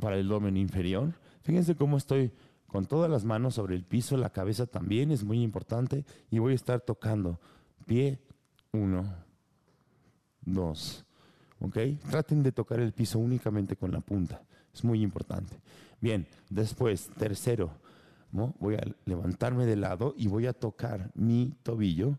[0.00, 1.12] para el abdomen inferior.
[1.42, 2.32] Fíjense cómo estoy
[2.66, 6.52] con todas las manos sobre el piso, la cabeza también es muy importante y voy
[6.52, 7.38] a estar tocando
[7.86, 8.18] pie,
[8.72, 9.04] uno,
[10.40, 11.04] dos.
[11.60, 11.78] ¿Ok?
[12.10, 14.42] Traten de tocar el piso únicamente con la punta.
[14.72, 15.60] Es muy importante.
[16.00, 17.70] Bien, después, tercero,
[18.32, 22.18] voy a levantarme de lado y voy a tocar mi tobillo.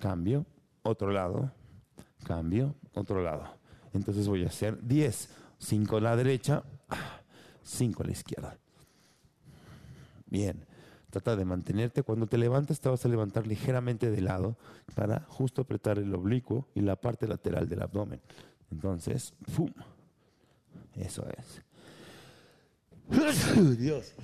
[0.00, 0.46] Cambio,
[0.82, 1.52] otro lado,
[2.24, 3.44] cambio, otro lado.
[3.92, 5.28] Entonces voy a hacer 10.
[5.60, 6.62] 5 a la derecha,
[7.62, 8.58] 5 a la izquierda.
[10.26, 10.66] Bien.
[11.10, 12.04] Trata de mantenerte.
[12.04, 14.56] Cuando te levantas, te vas a levantar ligeramente de lado
[14.94, 18.20] para justo apretar el oblicuo y la parte lateral del abdomen.
[18.70, 19.72] Entonces, ¡pum!
[20.94, 21.62] Eso es.
[23.78, 24.14] Dios.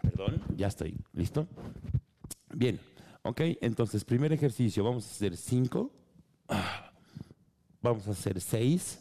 [0.00, 0.98] Perdón, ya estoy.
[1.12, 1.46] ¿Listo?
[2.54, 2.80] Bien.
[3.22, 4.84] Ok, entonces, primer ejercicio.
[4.84, 5.90] Vamos a hacer cinco.
[7.86, 8.98] Vamos a hacer seis.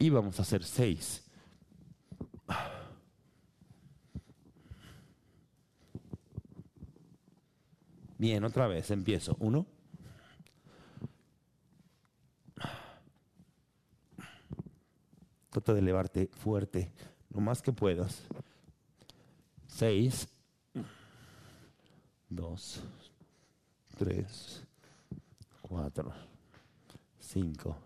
[0.00, 1.22] y vamos a hacer seis.
[8.18, 9.36] Bien, otra vez, empiezo.
[9.38, 9.64] Uno.
[15.50, 16.90] Trata de elevarte fuerte,
[17.30, 18.24] lo más que puedas.
[19.68, 20.26] Seis.
[22.28, 22.82] Dos.
[23.96, 24.62] Tres.
[25.60, 26.12] Cuatro.
[27.18, 27.76] Cinco.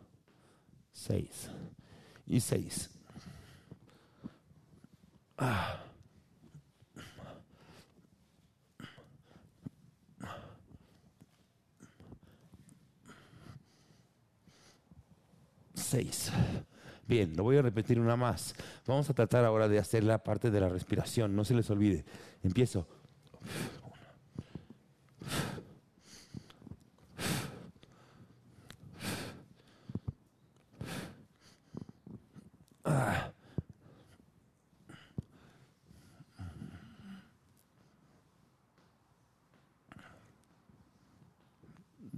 [0.92, 1.50] Seis
[2.26, 2.90] y seis.
[5.38, 5.82] Ah.
[15.74, 16.32] Seis.
[17.06, 18.54] Bien, lo voy a repetir una más.
[18.86, 21.36] Vamos a tratar ahora de hacer la parte de la respiración.
[21.36, 22.04] No se les olvide.
[22.42, 22.88] Empiezo.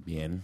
[0.05, 0.42] Bien.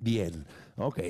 [0.00, 0.46] Bien,
[0.78, 1.00] ok.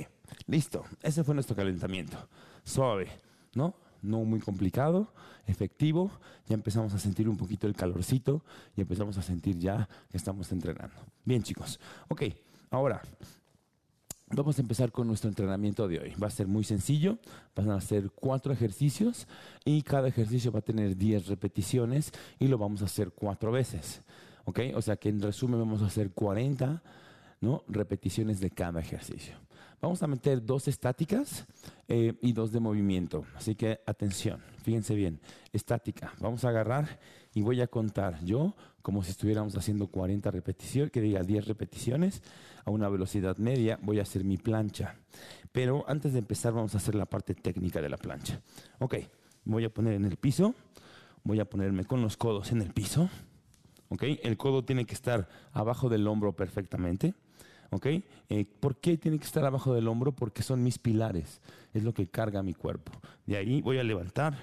[0.46, 2.16] Listo, ese fue nuestro calentamiento.
[2.64, 3.08] Suave,
[3.54, 3.74] ¿no?
[4.02, 5.12] No muy complicado,
[5.46, 6.10] efectivo.
[6.46, 8.44] Ya empezamos a sentir un poquito el calorcito
[8.76, 10.96] y empezamos a sentir ya que estamos entrenando.
[11.24, 11.80] Bien, chicos.
[12.08, 12.22] Ok,
[12.70, 13.02] ahora
[14.30, 16.14] vamos a empezar con nuestro entrenamiento de hoy.
[16.22, 17.18] Va a ser muy sencillo.
[17.56, 19.26] Van a ser cuatro ejercicios
[19.64, 24.02] y cada ejercicio va a tener 10 repeticiones y lo vamos a hacer cuatro veces.
[24.44, 24.60] ¿Ok?
[24.74, 26.82] O sea que en resumen vamos a hacer 40
[27.40, 27.64] ¿no?
[27.68, 29.36] repeticiones de cada ejercicio.
[29.80, 31.46] Vamos a meter dos estáticas
[31.86, 33.24] eh, y dos de movimiento.
[33.36, 35.20] Así que atención, fíjense bien.
[35.52, 36.98] Estática, vamos a agarrar
[37.32, 42.22] y voy a contar yo como si estuviéramos haciendo 40 repeticiones, que diga 10 repeticiones
[42.64, 43.78] a una velocidad media.
[43.82, 44.96] Voy a hacer mi plancha.
[45.52, 48.40] Pero antes de empezar vamos a hacer la parte técnica de la plancha.
[48.80, 48.96] Ok,
[49.44, 50.54] voy a poner en el piso,
[51.22, 53.08] voy a ponerme con los codos en el piso.
[53.90, 57.14] Ok, el codo tiene que estar abajo del hombro perfectamente.
[57.70, 57.86] ¿Ok?
[57.86, 60.12] Eh, ¿Por qué tiene que estar abajo del hombro?
[60.12, 61.40] Porque son mis pilares,
[61.74, 62.92] es lo que carga mi cuerpo.
[63.26, 64.36] De ahí voy a levantar.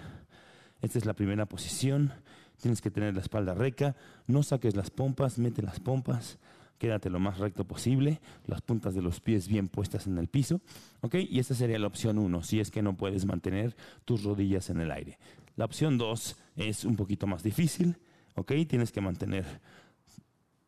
[0.82, 2.14] Esta es la primera posición.
[2.62, 3.96] Tienes que tener la espalda recta.
[4.28, 6.38] No saques las pompas, mete las pompas.
[6.78, 8.20] Quédate lo más recto posible.
[8.46, 10.62] Las puntas de los pies bien puestas en el piso.
[11.02, 11.16] ¿Ok?
[11.16, 14.82] Y esta sería la opción uno, si es que no puedes mantener tus rodillas en
[14.82, 15.18] el aire.
[15.56, 17.98] La opción dos es un poquito más difícil.
[18.36, 18.52] ¿Ok?
[18.68, 19.46] Tienes que mantener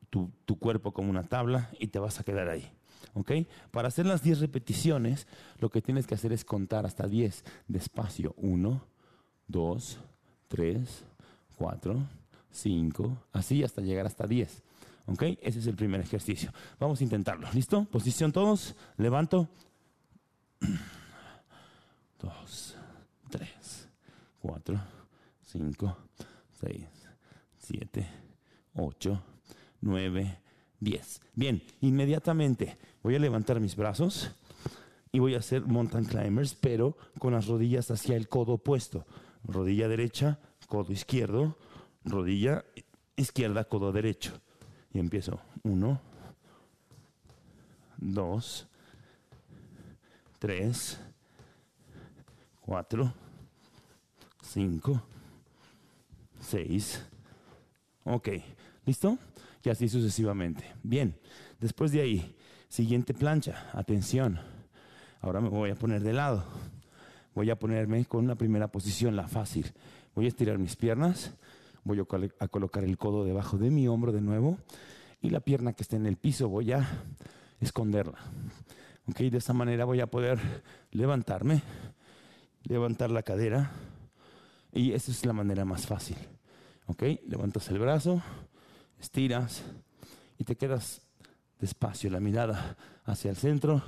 [0.10, 2.72] tu, cuerpo como una tabla y te vas a quedar ahí.
[3.14, 3.32] ¿Ok?
[3.72, 5.28] Para hacer las 10 repeticiones,
[5.60, 8.34] lo que tienes que hacer es contar hasta 10 despacio.
[8.38, 8.84] 1,
[9.48, 10.00] 2,
[10.48, 11.04] 3,
[11.58, 12.08] 4,
[12.52, 14.64] 5, así hasta llegar hasta 10.
[15.08, 15.24] ¿Ok?
[15.42, 16.52] Ese es el primer ejercicio.
[16.80, 17.48] Vamos a intentarlo.
[17.54, 17.86] ¿Listo?
[17.86, 18.76] Posición todos.
[18.98, 19.48] Levanto.
[22.20, 22.76] 2,
[23.30, 23.90] 3,
[24.42, 24.82] 4,
[25.46, 25.98] 5,
[26.60, 26.88] 6,
[27.58, 28.08] 7,
[28.76, 29.24] 8,
[29.82, 30.40] 9,
[30.80, 31.22] 10.
[31.34, 34.32] Bien, inmediatamente voy a levantar mis brazos
[35.12, 39.06] y voy a hacer mountain climbers, pero con las rodillas hacia el codo opuesto.
[39.44, 41.58] Rodilla derecha, codo izquierdo,
[42.04, 42.66] rodilla
[43.16, 44.34] izquierda, codo derecho.
[44.94, 45.40] Y empiezo.
[45.64, 46.02] 1,
[47.98, 48.68] 2,
[50.40, 51.00] 3,
[52.62, 53.14] 4,
[54.44, 55.02] 5,
[56.42, 57.06] 6.
[58.06, 58.30] Ok,
[58.86, 59.18] ¿listo?
[59.64, 60.64] Y así sucesivamente.
[60.84, 61.18] Bien,
[61.60, 62.36] después de ahí,
[62.70, 64.40] siguiente plancha, atención.
[65.22, 66.46] Ahora me voy a poner de lado.
[67.34, 69.72] Voy a ponerme con una primera posición, la fácil.
[70.16, 71.34] Voy a estirar mis piernas,
[71.84, 72.00] voy
[72.40, 74.58] a colocar el codo debajo de mi hombro de nuevo
[75.22, 76.88] y la pierna que está en el piso voy a
[77.60, 78.18] esconderla.
[79.10, 80.40] Ok, de esa manera voy a poder
[80.92, 81.62] levantarme,
[82.64, 83.72] levantar la cadera
[84.74, 86.18] y esa es la manera más fácil.
[86.88, 88.22] Ok, levantas el brazo,
[89.00, 89.64] estiras
[90.38, 91.02] y te quedas
[91.60, 93.82] despacio, la mirada hacia el centro,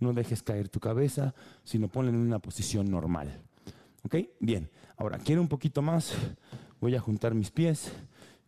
[0.00, 3.40] no dejes caer tu cabeza, sino ponla en una posición normal.
[4.04, 4.16] ¿Ok?
[4.40, 6.12] Bien, ahora quiero un poquito más,
[6.80, 7.92] voy a juntar mis pies,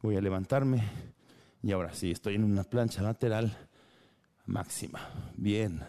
[0.02, 0.82] voy a levantarme
[1.62, 3.56] y ahora sí, estoy en una plancha lateral
[4.46, 5.00] máxima.
[5.36, 5.80] Bien,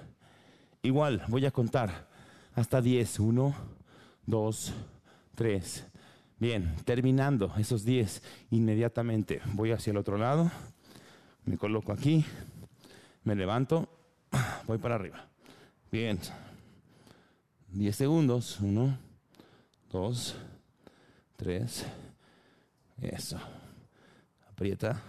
[0.81, 2.07] igual voy a contar
[2.55, 3.55] hasta 10, 1,
[4.25, 4.73] 2,
[5.35, 5.85] 3,
[6.39, 10.49] Bien, terminando esos 10, inmediatamente voy hacia el otro lado,
[11.43, 12.23] me coloco aquí,
[13.25, 13.89] me levanto,
[14.65, 15.27] voy para arriba.
[15.91, 16.17] Bien,
[17.73, 18.97] 10 segundos, 1,
[19.91, 20.35] 2,
[21.35, 21.85] 3,
[23.01, 23.39] eso.
[24.49, 25.01] Aprieta,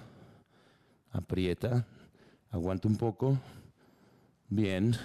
[1.13, 1.87] aprieta,
[2.51, 3.39] aguanta un poco.
[4.49, 4.97] Bien,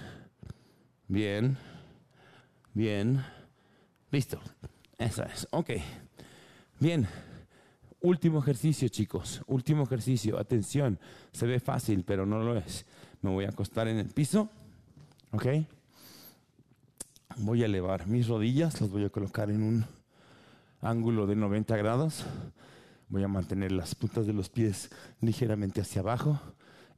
[1.06, 1.56] bien,
[2.74, 3.24] bien.
[4.10, 4.40] Listo.
[4.98, 5.46] Eso es.
[5.50, 5.70] Ok.
[6.78, 7.08] Bien,
[8.02, 10.98] último ejercicio chicos, último ejercicio, atención,
[11.32, 12.84] se ve fácil, pero no lo es.
[13.22, 14.50] Me voy a acostar en el piso,
[15.32, 15.46] ¿ok?
[17.38, 19.86] Voy a elevar mis rodillas, las voy a colocar en un
[20.82, 22.26] ángulo de 90 grados.
[23.08, 24.90] Voy a mantener las puntas de los pies
[25.22, 26.38] ligeramente hacia abajo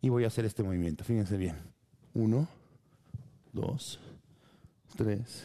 [0.00, 1.04] y voy a hacer este movimiento.
[1.04, 1.54] Fíjense bien.
[2.14, 2.48] Uno,
[3.52, 4.00] dos,
[4.96, 5.44] tres,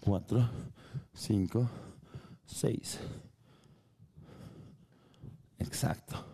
[0.00, 0.48] cuatro,
[1.14, 1.68] cinco,
[2.46, 3.00] seis.
[5.60, 6.26] Exacto.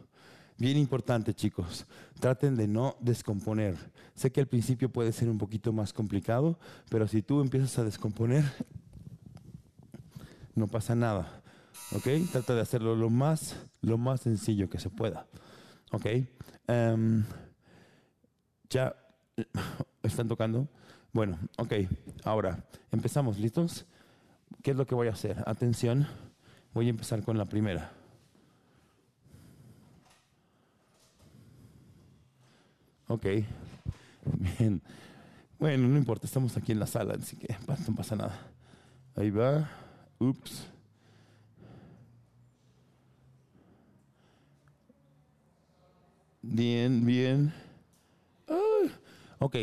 [0.58, 1.84] Bien importante, chicos.
[2.18, 3.76] Traten de no descomponer.
[4.14, 6.58] Sé que al principio puede ser un poquito más complicado,
[6.88, 8.44] pero si tú empiezas a descomponer,
[10.54, 11.42] no pasa nada.
[11.94, 12.08] ¿Ok?
[12.32, 15.26] Trata de hacerlo lo más, lo más sencillo que se pueda.
[15.92, 16.06] ¿Ok?
[16.66, 17.24] Em,
[18.70, 18.96] ya
[20.02, 20.68] están tocando.
[21.12, 21.74] Bueno, ok.
[22.24, 23.38] Ahora, empezamos.
[23.38, 23.84] ¿Listos?
[24.62, 25.42] ¿Qué es lo que voy a hacer?
[25.46, 26.06] Atención.
[26.72, 27.92] Voy a empezar con la primera.
[33.08, 33.26] Ok,
[34.58, 34.82] bien.
[35.58, 38.38] Bueno, no importa, estamos aquí en la sala, así que no pasa nada.
[39.14, 39.70] Ahí va.
[40.18, 40.66] Ups.
[46.42, 47.52] Bien, bien.
[48.48, 48.88] Ah,
[49.38, 49.56] ok.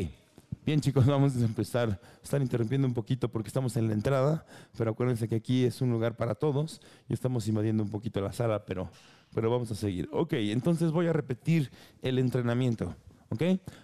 [0.65, 1.99] Bien chicos, vamos a empezar.
[2.23, 4.45] Están interrumpiendo un poquito porque estamos en la entrada,
[4.77, 8.32] pero acuérdense que aquí es un lugar para todos y estamos invadiendo un poquito la
[8.32, 8.89] sala, pero,
[9.34, 10.10] pero vamos a seguir.
[10.12, 11.69] Ok, entonces voy a repetir
[12.01, 12.95] el entrenamiento.
[13.30, 13.42] ¿Ok?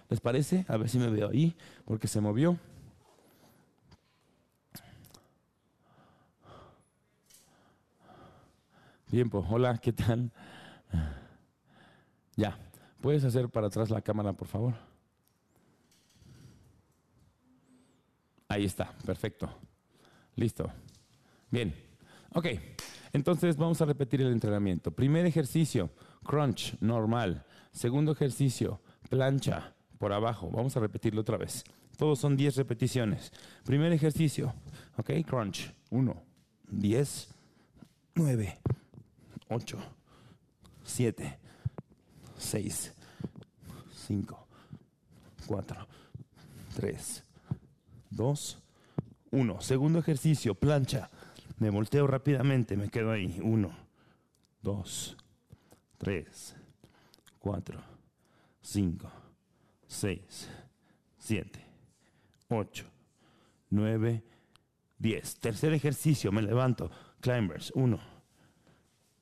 [0.08, 0.64] ¿Les parece?
[0.68, 2.58] A ver si me veo ahí, porque se movió.
[9.10, 9.44] Tiempo.
[9.50, 10.30] Hola, ¿qué tal?
[12.36, 12.56] Ya.
[13.00, 14.74] ¿Puedes hacer para atrás la cámara, por favor?
[18.48, 18.92] Ahí está.
[19.04, 19.48] Perfecto.
[20.36, 20.70] Listo.
[21.50, 21.74] Bien.
[22.34, 22.46] Ok.
[23.12, 24.92] Entonces vamos a repetir el entrenamiento.
[24.92, 25.90] Primer ejercicio,
[26.24, 27.44] crunch normal.
[27.72, 30.50] Segundo ejercicio, plancha, por abajo.
[30.50, 31.62] Vamos a repetirlo otra vez.
[31.98, 33.30] Todos son 10 repeticiones.
[33.64, 34.54] Primer ejercicio,
[34.96, 35.70] ok, crunch.
[35.90, 36.22] 1,
[36.70, 37.28] 10,
[38.14, 38.58] 9,
[39.50, 39.78] 8,
[40.84, 41.38] 7,
[42.38, 42.94] 6,
[44.06, 44.46] 5,
[45.46, 45.86] 4,
[46.76, 47.24] 3,
[48.10, 48.58] 2,
[49.32, 49.60] 1.
[49.60, 51.10] Segundo ejercicio, plancha.
[51.58, 53.38] Me volteo rápidamente, me quedo ahí.
[53.42, 53.70] 1,
[54.62, 55.16] 2,
[55.98, 56.56] 3,
[57.38, 57.89] 4,
[58.62, 59.10] 5,
[59.86, 60.48] 6,
[61.18, 61.64] 7,
[62.48, 62.84] 8,
[63.70, 64.22] 9,
[64.98, 65.40] 10.
[65.40, 66.90] Tercer ejercicio, me levanto.
[67.20, 67.98] Climbers, 1,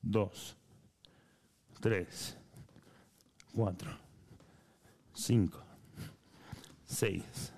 [0.01, 0.57] 2,
[1.81, 2.37] 3,
[3.53, 3.97] 4,
[5.13, 5.63] 5,
[6.85, 7.53] 6,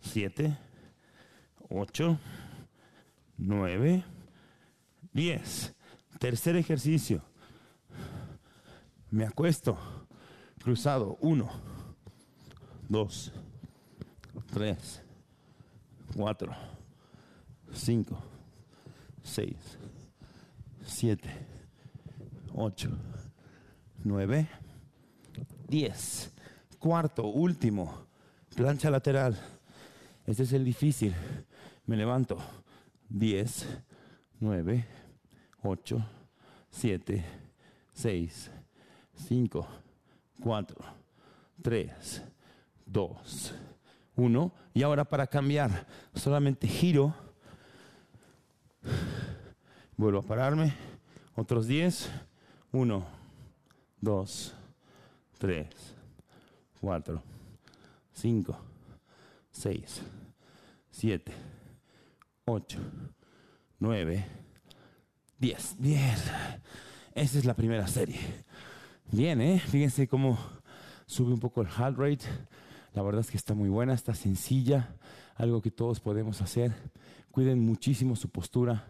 [0.00, 0.58] 7,
[1.68, 2.18] 8,
[3.38, 4.04] 9,
[5.12, 5.74] 10.
[6.18, 7.22] Tercer ejercicio.
[9.10, 9.97] Me acuesto.
[10.62, 11.16] Cruzado.
[11.20, 11.48] 1,
[12.88, 13.32] 2,
[14.52, 15.02] 3,
[16.16, 16.56] 4,
[17.72, 18.18] 5,
[19.22, 19.56] 6,
[20.84, 21.30] 7,
[22.54, 22.90] 8,
[24.04, 24.48] 9,
[25.68, 26.32] 10.
[26.78, 28.06] Cuarto, último,
[28.54, 29.38] plancha lateral.
[30.26, 31.14] Este es el difícil.
[31.86, 32.38] Me levanto.
[33.08, 33.66] 10,
[34.40, 34.84] 9,
[35.62, 36.06] 8,
[36.70, 37.24] 7,
[37.94, 38.50] 6,
[39.14, 39.68] 5,
[40.42, 40.76] 4,
[41.62, 42.22] 3,
[42.86, 43.54] 2,
[44.16, 44.52] 1.
[44.74, 47.14] Y ahora para cambiar, solamente giro.
[49.96, 50.74] Vuelvo a pararme.
[51.34, 52.10] Otros 10.
[52.72, 53.06] 1,
[54.00, 54.54] 2,
[55.38, 55.66] 3,
[56.80, 57.22] 4,
[58.12, 58.58] 5,
[59.50, 60.02] 6,
[60.90, 61.32] 7,
[62.44, 62.78] 8,
[63.78, 64.26] 9,
[65.38, 65.76] 10.
[65.78, 66.14] Bien.
[67.14, 68.18] Esa es la primera serie.
[69.10, 69.58] Bien, ¿eh?
[69.58, 70.38] Fíjense cómo
[71.06, 72.26] sube un poco el heart rate.
[72.92, 74.94] La verdad es que está muy buena, está sencilla,
[75.34, 76.74] algo que todos podemos hacer.
[77.30, 78.86] Cuiden muchísimo su postura,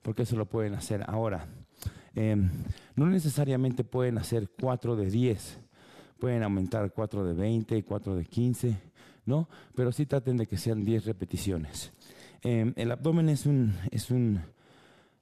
[0.00, 1.48] porque eso lo pueden hacer ahora.
[2.14, 2.34] Eh,
[2.96, 5.58] no necesariamente pueden hacer 4 de 10,
[6.18, 8.80] pueden aumentar 4 de 20, 4 de 15,
[9.26, 9.50] ¿no?
[9.74, 11.92] Pero sí traten de que sean 10 repeticiones.
[12.42, 14.40] Eh, el abdomen es un, es, un,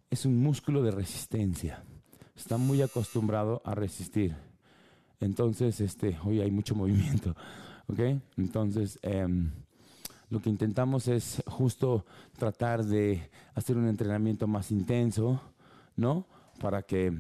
[0.09, 1.83] es un músculo de resistencia.
[2.37, 4.37] Está muy acostumbrado a resistir.
[5.21, 7.35] Entonces, este, hoy hay mucho movimiento.
[7.89, 8.01] ¿ok?
[8.37, 9.27] Entonces, eh,
[10.29, 12.05] lo que intentamos es justo
[12.37, 15.41] tratar de hacer un entrenamiento más intenso,
[15.97, 16.27] ¿no?
[16.61, 17.13] Para que,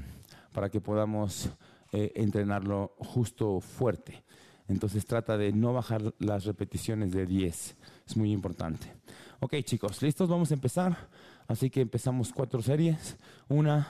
[0.52, 1.50] para que podamos
[1.92, 4.24] eh, entrenarlo justo fuerte.
[4.68, 7.76] Entonces trata de no bajar las repeticiones de 10.
[8.07, 8.92] Es muy importante.
[9.38, 11.09] Ok, chicos, listos, vamos a empezar.
[11.46, 13.16] Así que empezamos cuatro series.
[13.48, 13.87] Una,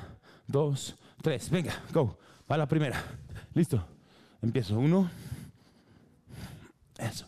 [0.46, 1.50] dos, tres.
[1.50, 2.16] Venga, go.
[2.48, 3.02] Va la primera.
[3.52, 3.84] Listo.
[4.40, 4.78] Empiezo.
[4.78, 5.10] Uno.
[6.96, 7.26] Eso.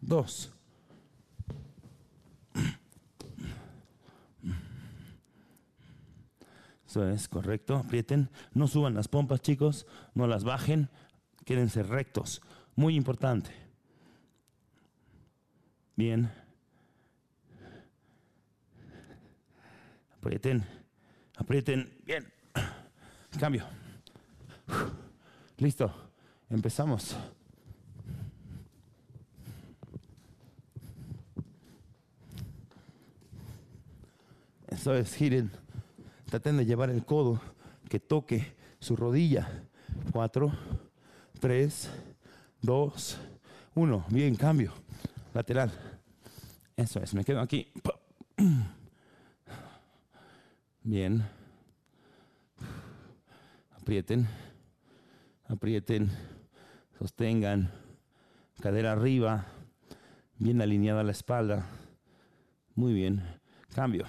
[0.00, 0.50] Dos.
[6.86, 7.76] Eso es correcto.
[7.76, 8.30] Aprieten.
[8.54, 9.86] No suban las pompas, chicos.
[10.14, 10.88] No las bajen.
[11.44, 12.40] Quédense rectos.
[12.78, 13.50] Muy importante.
[15.96, 16.30] Bien.
[20.16, 20.64] Aprieten.
[21.36, 21.92] Aprieten.
[22.06, 22.32] Bien.
[23.40, 23.64] Cambio.
[25.56, 25.92] Listo.
[26.48, 27.16] Empezamos.
[34.68, 35.50] Eso es, giren.
[36.26, 37.40] Traten de llevar el codo
[37.88, 39.64] que toque su rodilla.
[40.12, 40.52] Cuatro,
[41.40, 41.90] tres,
[42.60, 43.18] dos,
[43.74, 44.04] uno.
[44.10, 44.72] Bien, cambio.
[45.34, 45.70] Lateral.
[46.76, 47.72] Eso es, me quedo aquí.
[50.82, 51.24] Bien.
[53.76, 54.28] Aprieten.
[55.46, 56.10] Aprieten.
[56.98, 57.70] Sostengan.
[58.60, 59.46] Cadera arriba.
[60.38, 61.66] Bien alineada la espalda.
[62.74, 63.22] Muy bien.
[63.74, 64.06] Cambio.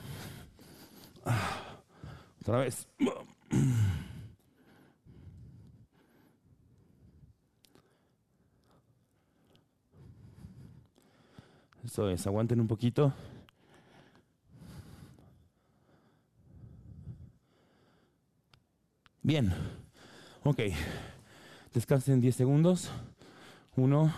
[2.42, 2.88] Otra vez.
[11.90, 13.12] Eso es, aguanten un poquito.
[19.24, 19.52] Bien.
[20.44, 20.60] Ok.
[21.74, 22.92] Descansen 10 segundos.
[23.76, 24.14] Uno,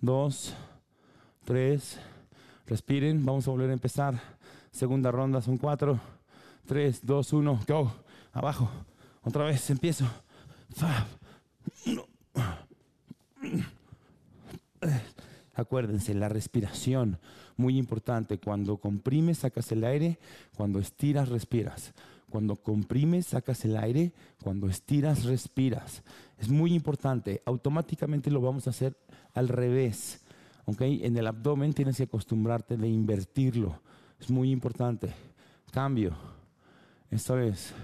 [0.00, 0.54] dos,
[1.44, 2.00] tres.
[2.64, 3.26] Respiren.
[3.26, 4.18] Vamos a volver a empezar.
[4.70, 6.00] Segunda ronda son cuatro.
[6.64, 7.60] Tres, dos, uno.
[7.68, 7.92] Go.
[8.32, 8.70] Abajo.
[9.22, 9.68] Otra vez.
[9.68, 10.06] Empiezo.
[15.60, 17.18] Acuérdense, la respiración,
[17.56, 18.38] muy importante.
[18.38, 20.18] Cuando comprimes, sacas el aire.
[20.56, 21.92] Cuando estiras, respiras.
[22.30, 24.12] Cuando comprimes, sacas el aire.
[24.42, 26.02] Cuando estiras, respiras.
[26.38, 27.42] Es muy importante.
[27.44, 28.96] Automáticamente lo vamos a hacer
[29.34, 30.24] al revés.
[30.64, 31.04] ¿okay?
[31.04, 33.80] En el abdomen tienes que acostumbrarte de invertirlo.
[34.18, 35.12] Es muy importante.
[35.72, 36.16] Cambio.
[37.10, 37.74] Esta vez.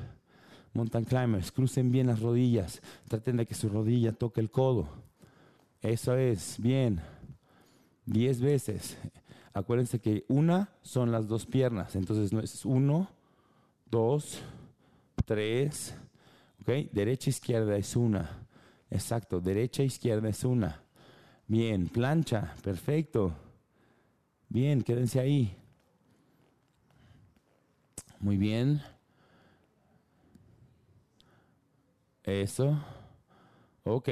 [0.72, 2.81] Mountain climbers, crucen bien las rodillas.
[3.09, 4.89] Traten de que su rodilla toque el codo.
[5.83, 7.01] Eso es, bien.
[8.07, 8.96] Diez veces.
[9.52, 11.96] Acuérdense que una son las dos piernas.
[11.96, 13.11] Entonces no es uno,
[13.90, 14.40] dos,
[15.24, 15.94] tres.
[16.62, 16.90] ¿Ok?
[16.92, 18.46] Derecha, izquierda es una.
[18.90, 19.40] Exacto.
[19.40, 20.82] Derecha, izquierda es una.
[21.48, 21.88] Bien.
[21.88, 22.54] Plancha.
[22.62, 23.34] Perfecto.
[24.48, 24.82] Bien.
[24.82, 25.57] Quédense ahí.
[28.20, 28.82] Muy bien.
[32.22, 32.78] Eso.
[33.84, 34.09] Ok.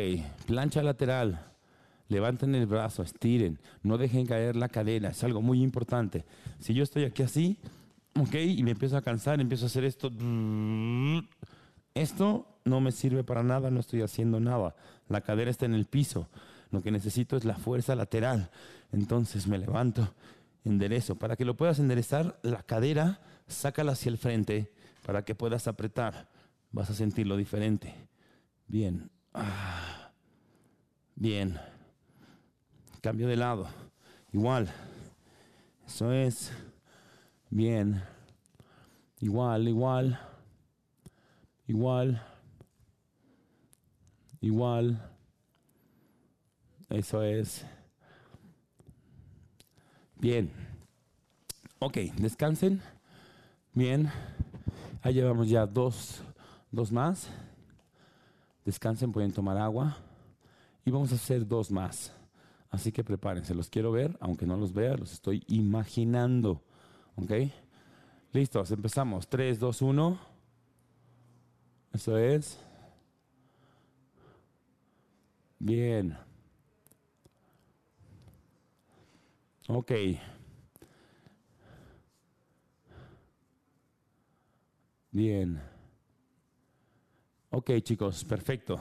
[0.47, 1.54] Plancha lateral.
[2.09, 6.25] Levanten el brazo, estiren, no dejen caer la cadera, es algo muy importante.
[6.59, 7.59] Si yo estoy aquí así,
[8.21, 10.11] ok, y me empiezo a cansar, empiezo a hacer esto,
[11.95, 14.77] esto no me sirve para nada, no estoy haciendo nada.
[15.09, 16.29] La cadera está en el piso,
[16.71, 18.51] lo que necesito es la fuerza lateral.
[18.93, 20.15] Entonces me levanto,
[20.65, 21.17] enderezo.
[21.17, 24.73] Para que lo puedas enderezar, la cadera, sácala hacia el frente
[25.05, 26.29] para que puedas apretar.
[26.73, 27.95] Vas a sentirlo diferente.
[28.67, 29.11] Bien.
[29.33, 30.11] Ah.
[31.15, 31.59] Bien.
[33.05, 33.69] Cambio de lado.
[34.33, 34.67] Igual.
[35.87, 36.51] Eso es.
[37.51, 38.03] Bien.
[39.21, 40.19] Igual, igual.
[41.67, 42.27] Igual.
[44.41, 45.11] Igual.
[46.89, 47.67] Eso es.
[50.17, 50.51] Bien.
[51.81, 52.81] Ok, descansen.
[53.75, 54.11] Bien.
[55.03, 56.23] Ahí llevamos ya dos,
[56.71, 57.29] dos más.
[58.65, 59.95] Descansen, pueden tomar agua.
[60.87, 62.11] Y vamos a hacer dos más.
[62.75, 66.61] Así que prepárense, los quiero ver, aunque no los vea, los estoy imaginando.
[67.15, 67.31] ¿Ok?
[68.33, 69.29] Listos, empezamos.
[69.29, 70.19] 3, 2, 1.
[71.93, 72.59] Eso es.
[75.61, 76.19] Bien.
[79.69, 79.93] Ok.
[85.13, 85.74] Bien.
[87.57, 88.81] Ok, chicos, perfecto.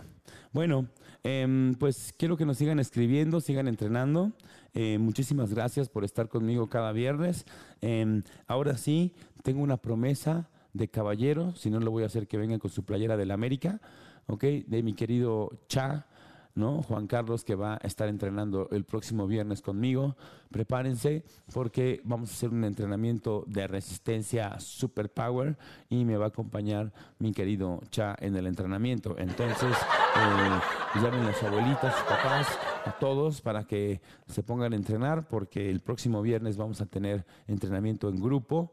[0.52, 0.88] Bueno,
[1.22, 4.32] em, pues quiero que nos sigan escribiendo, sigan entrenando.
[4.74, 7.46] Eh, muchísimas gracias por estar conmigo cada viernes.
[7.82, 9.14] Em, ahora sí,
[9.44, 12.84] tengo una promesa de caballero, si no lo voy a hacer que vengan con su
[12.84, 13.80] playera del América,
[14.26, 14.44] ¿ok?
[14.66, 16.08] De mi querido Cha.
[16.56, 16.84] ¿No?
[16.84, 20.16] Juan Carlos que va a estar entrenando el próximo viernes conmigo.
[20.52, 21.24] Prepárense
[21.54, 25.58] porque vamos a hacer un entrenamiento de resistencia super power
[25.90, 29.16] y me va a acompañar mi querido Cha en el entrenamiento.
[29.18, 32.48] Entonces, eh, llamen a sus abuelitas, sus papás,
[32.86, 37.26] a todos para que se pongan a entrenar porque el próximo viernes vamos a tener
[37.48, 38.72] entrenamiento en grupo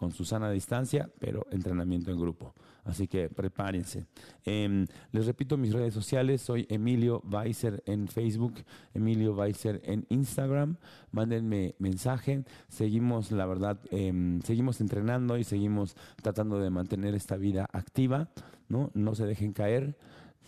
[0.00, 2.54] con Susana distancia, pero entrenamiento en grupo.
[2.84, 4.06] Así que prepárense.
[4.46, 8.54] Em, les repito mis redes sociales, soy Emilio Weiser en Facebook,
[8.94, 10.76] Emilio Weiser en Instagram.
[11.12, 12.44] Mándenme mensaje.
[12.68, 18.30] Seguimos, la verdad, em, seguimos entrenando y seguimos tratando de mantener esta vida activa.
[18.70, 19.98] No, no se dejen caer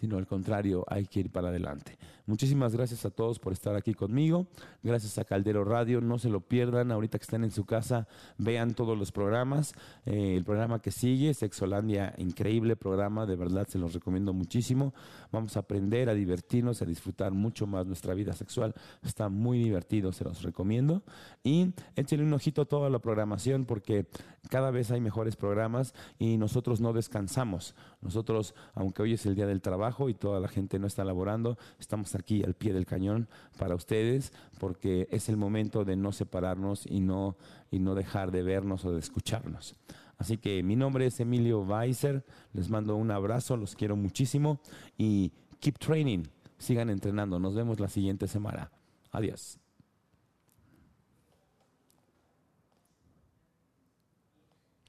[0.02, 1.96] sino al contrario, hay que ir para adelante.
[2.24, 4.46] Muchísimas gracias a todos por estar aquí conmigo.
[4.82, 6.92] Gracias a Caldero Radio, no se lo pierdan.
[6.92, 8.06] Ahorita que están en su casa,
[8.38, 9.74] vean todos los programas.
[10.06, 14.94] Eh, el programa que sigue, Sexolandia, increíble programa, de verdad se los recomiendo muchísimo.
[15.32, 18.74] Vamos a aprender, a divertirnos, a disfrutar mucho más nuestra vida sexual.
[19.02, 21.02] Está muy divertido, se los recomiendo.
[21.42, 24.06] Y échenle un ojito a toda la programación porque
[24.48, 27.74] cada vez hay mejores programas y nosotros no descansamos.
[28.00, 31.58] Nosotros, aunque hoy es el día del trabajo, y toda la gente no está laborando,
[31.78, 36.86] estamos aquí al pie del cañón para ustedes porque es el momento de no separarnos
[36.86, 37.36] y no,
[37.70, 39.74] y no dejar de vernos o de escucharnos.
[40.18, 44.60] Así que mi nombre es Emilio Weiser, les mando un abrazo, los quiero muchísimo
[44.96, 46.24] y keep training,
[46.58, 48.70] sigan entrenando, nos vemos la siguiente semana.
[49.10, 49.58] Adiós.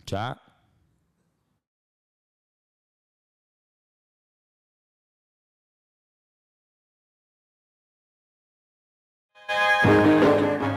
[0.06, 0.53] Chao.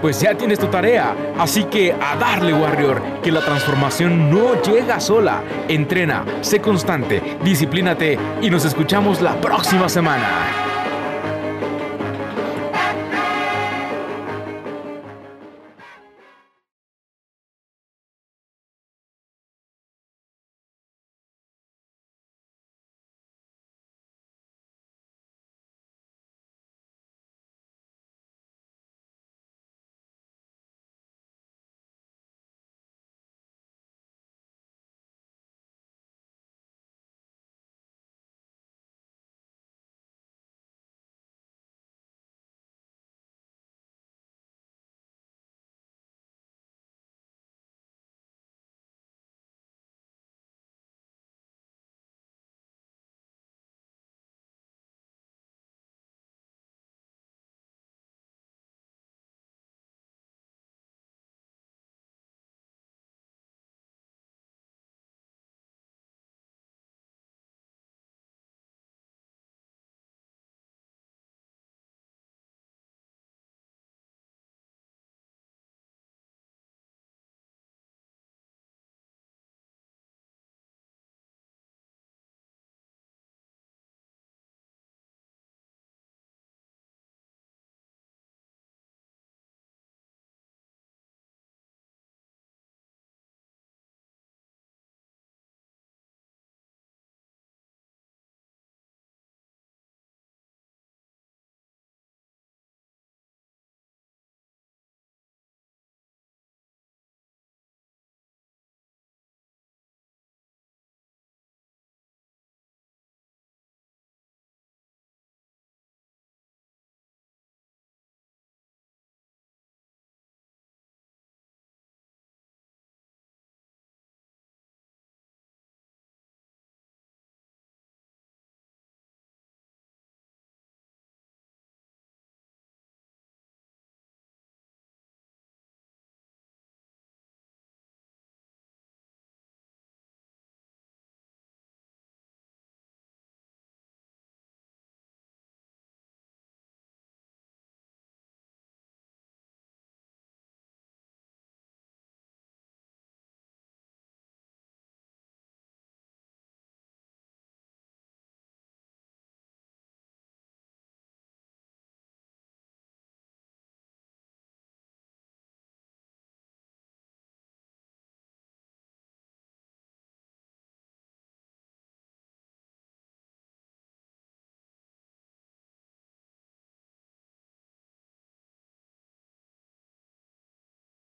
[0.00, 5.00] Pues ya tienes tu tarea, así que a darle Warrior, que la transformación no llega
[5.00, 5.42] sola.
[5.68, 10.75] Entrena, sé constante, disciplínate y nos escuchamos la próxima semana.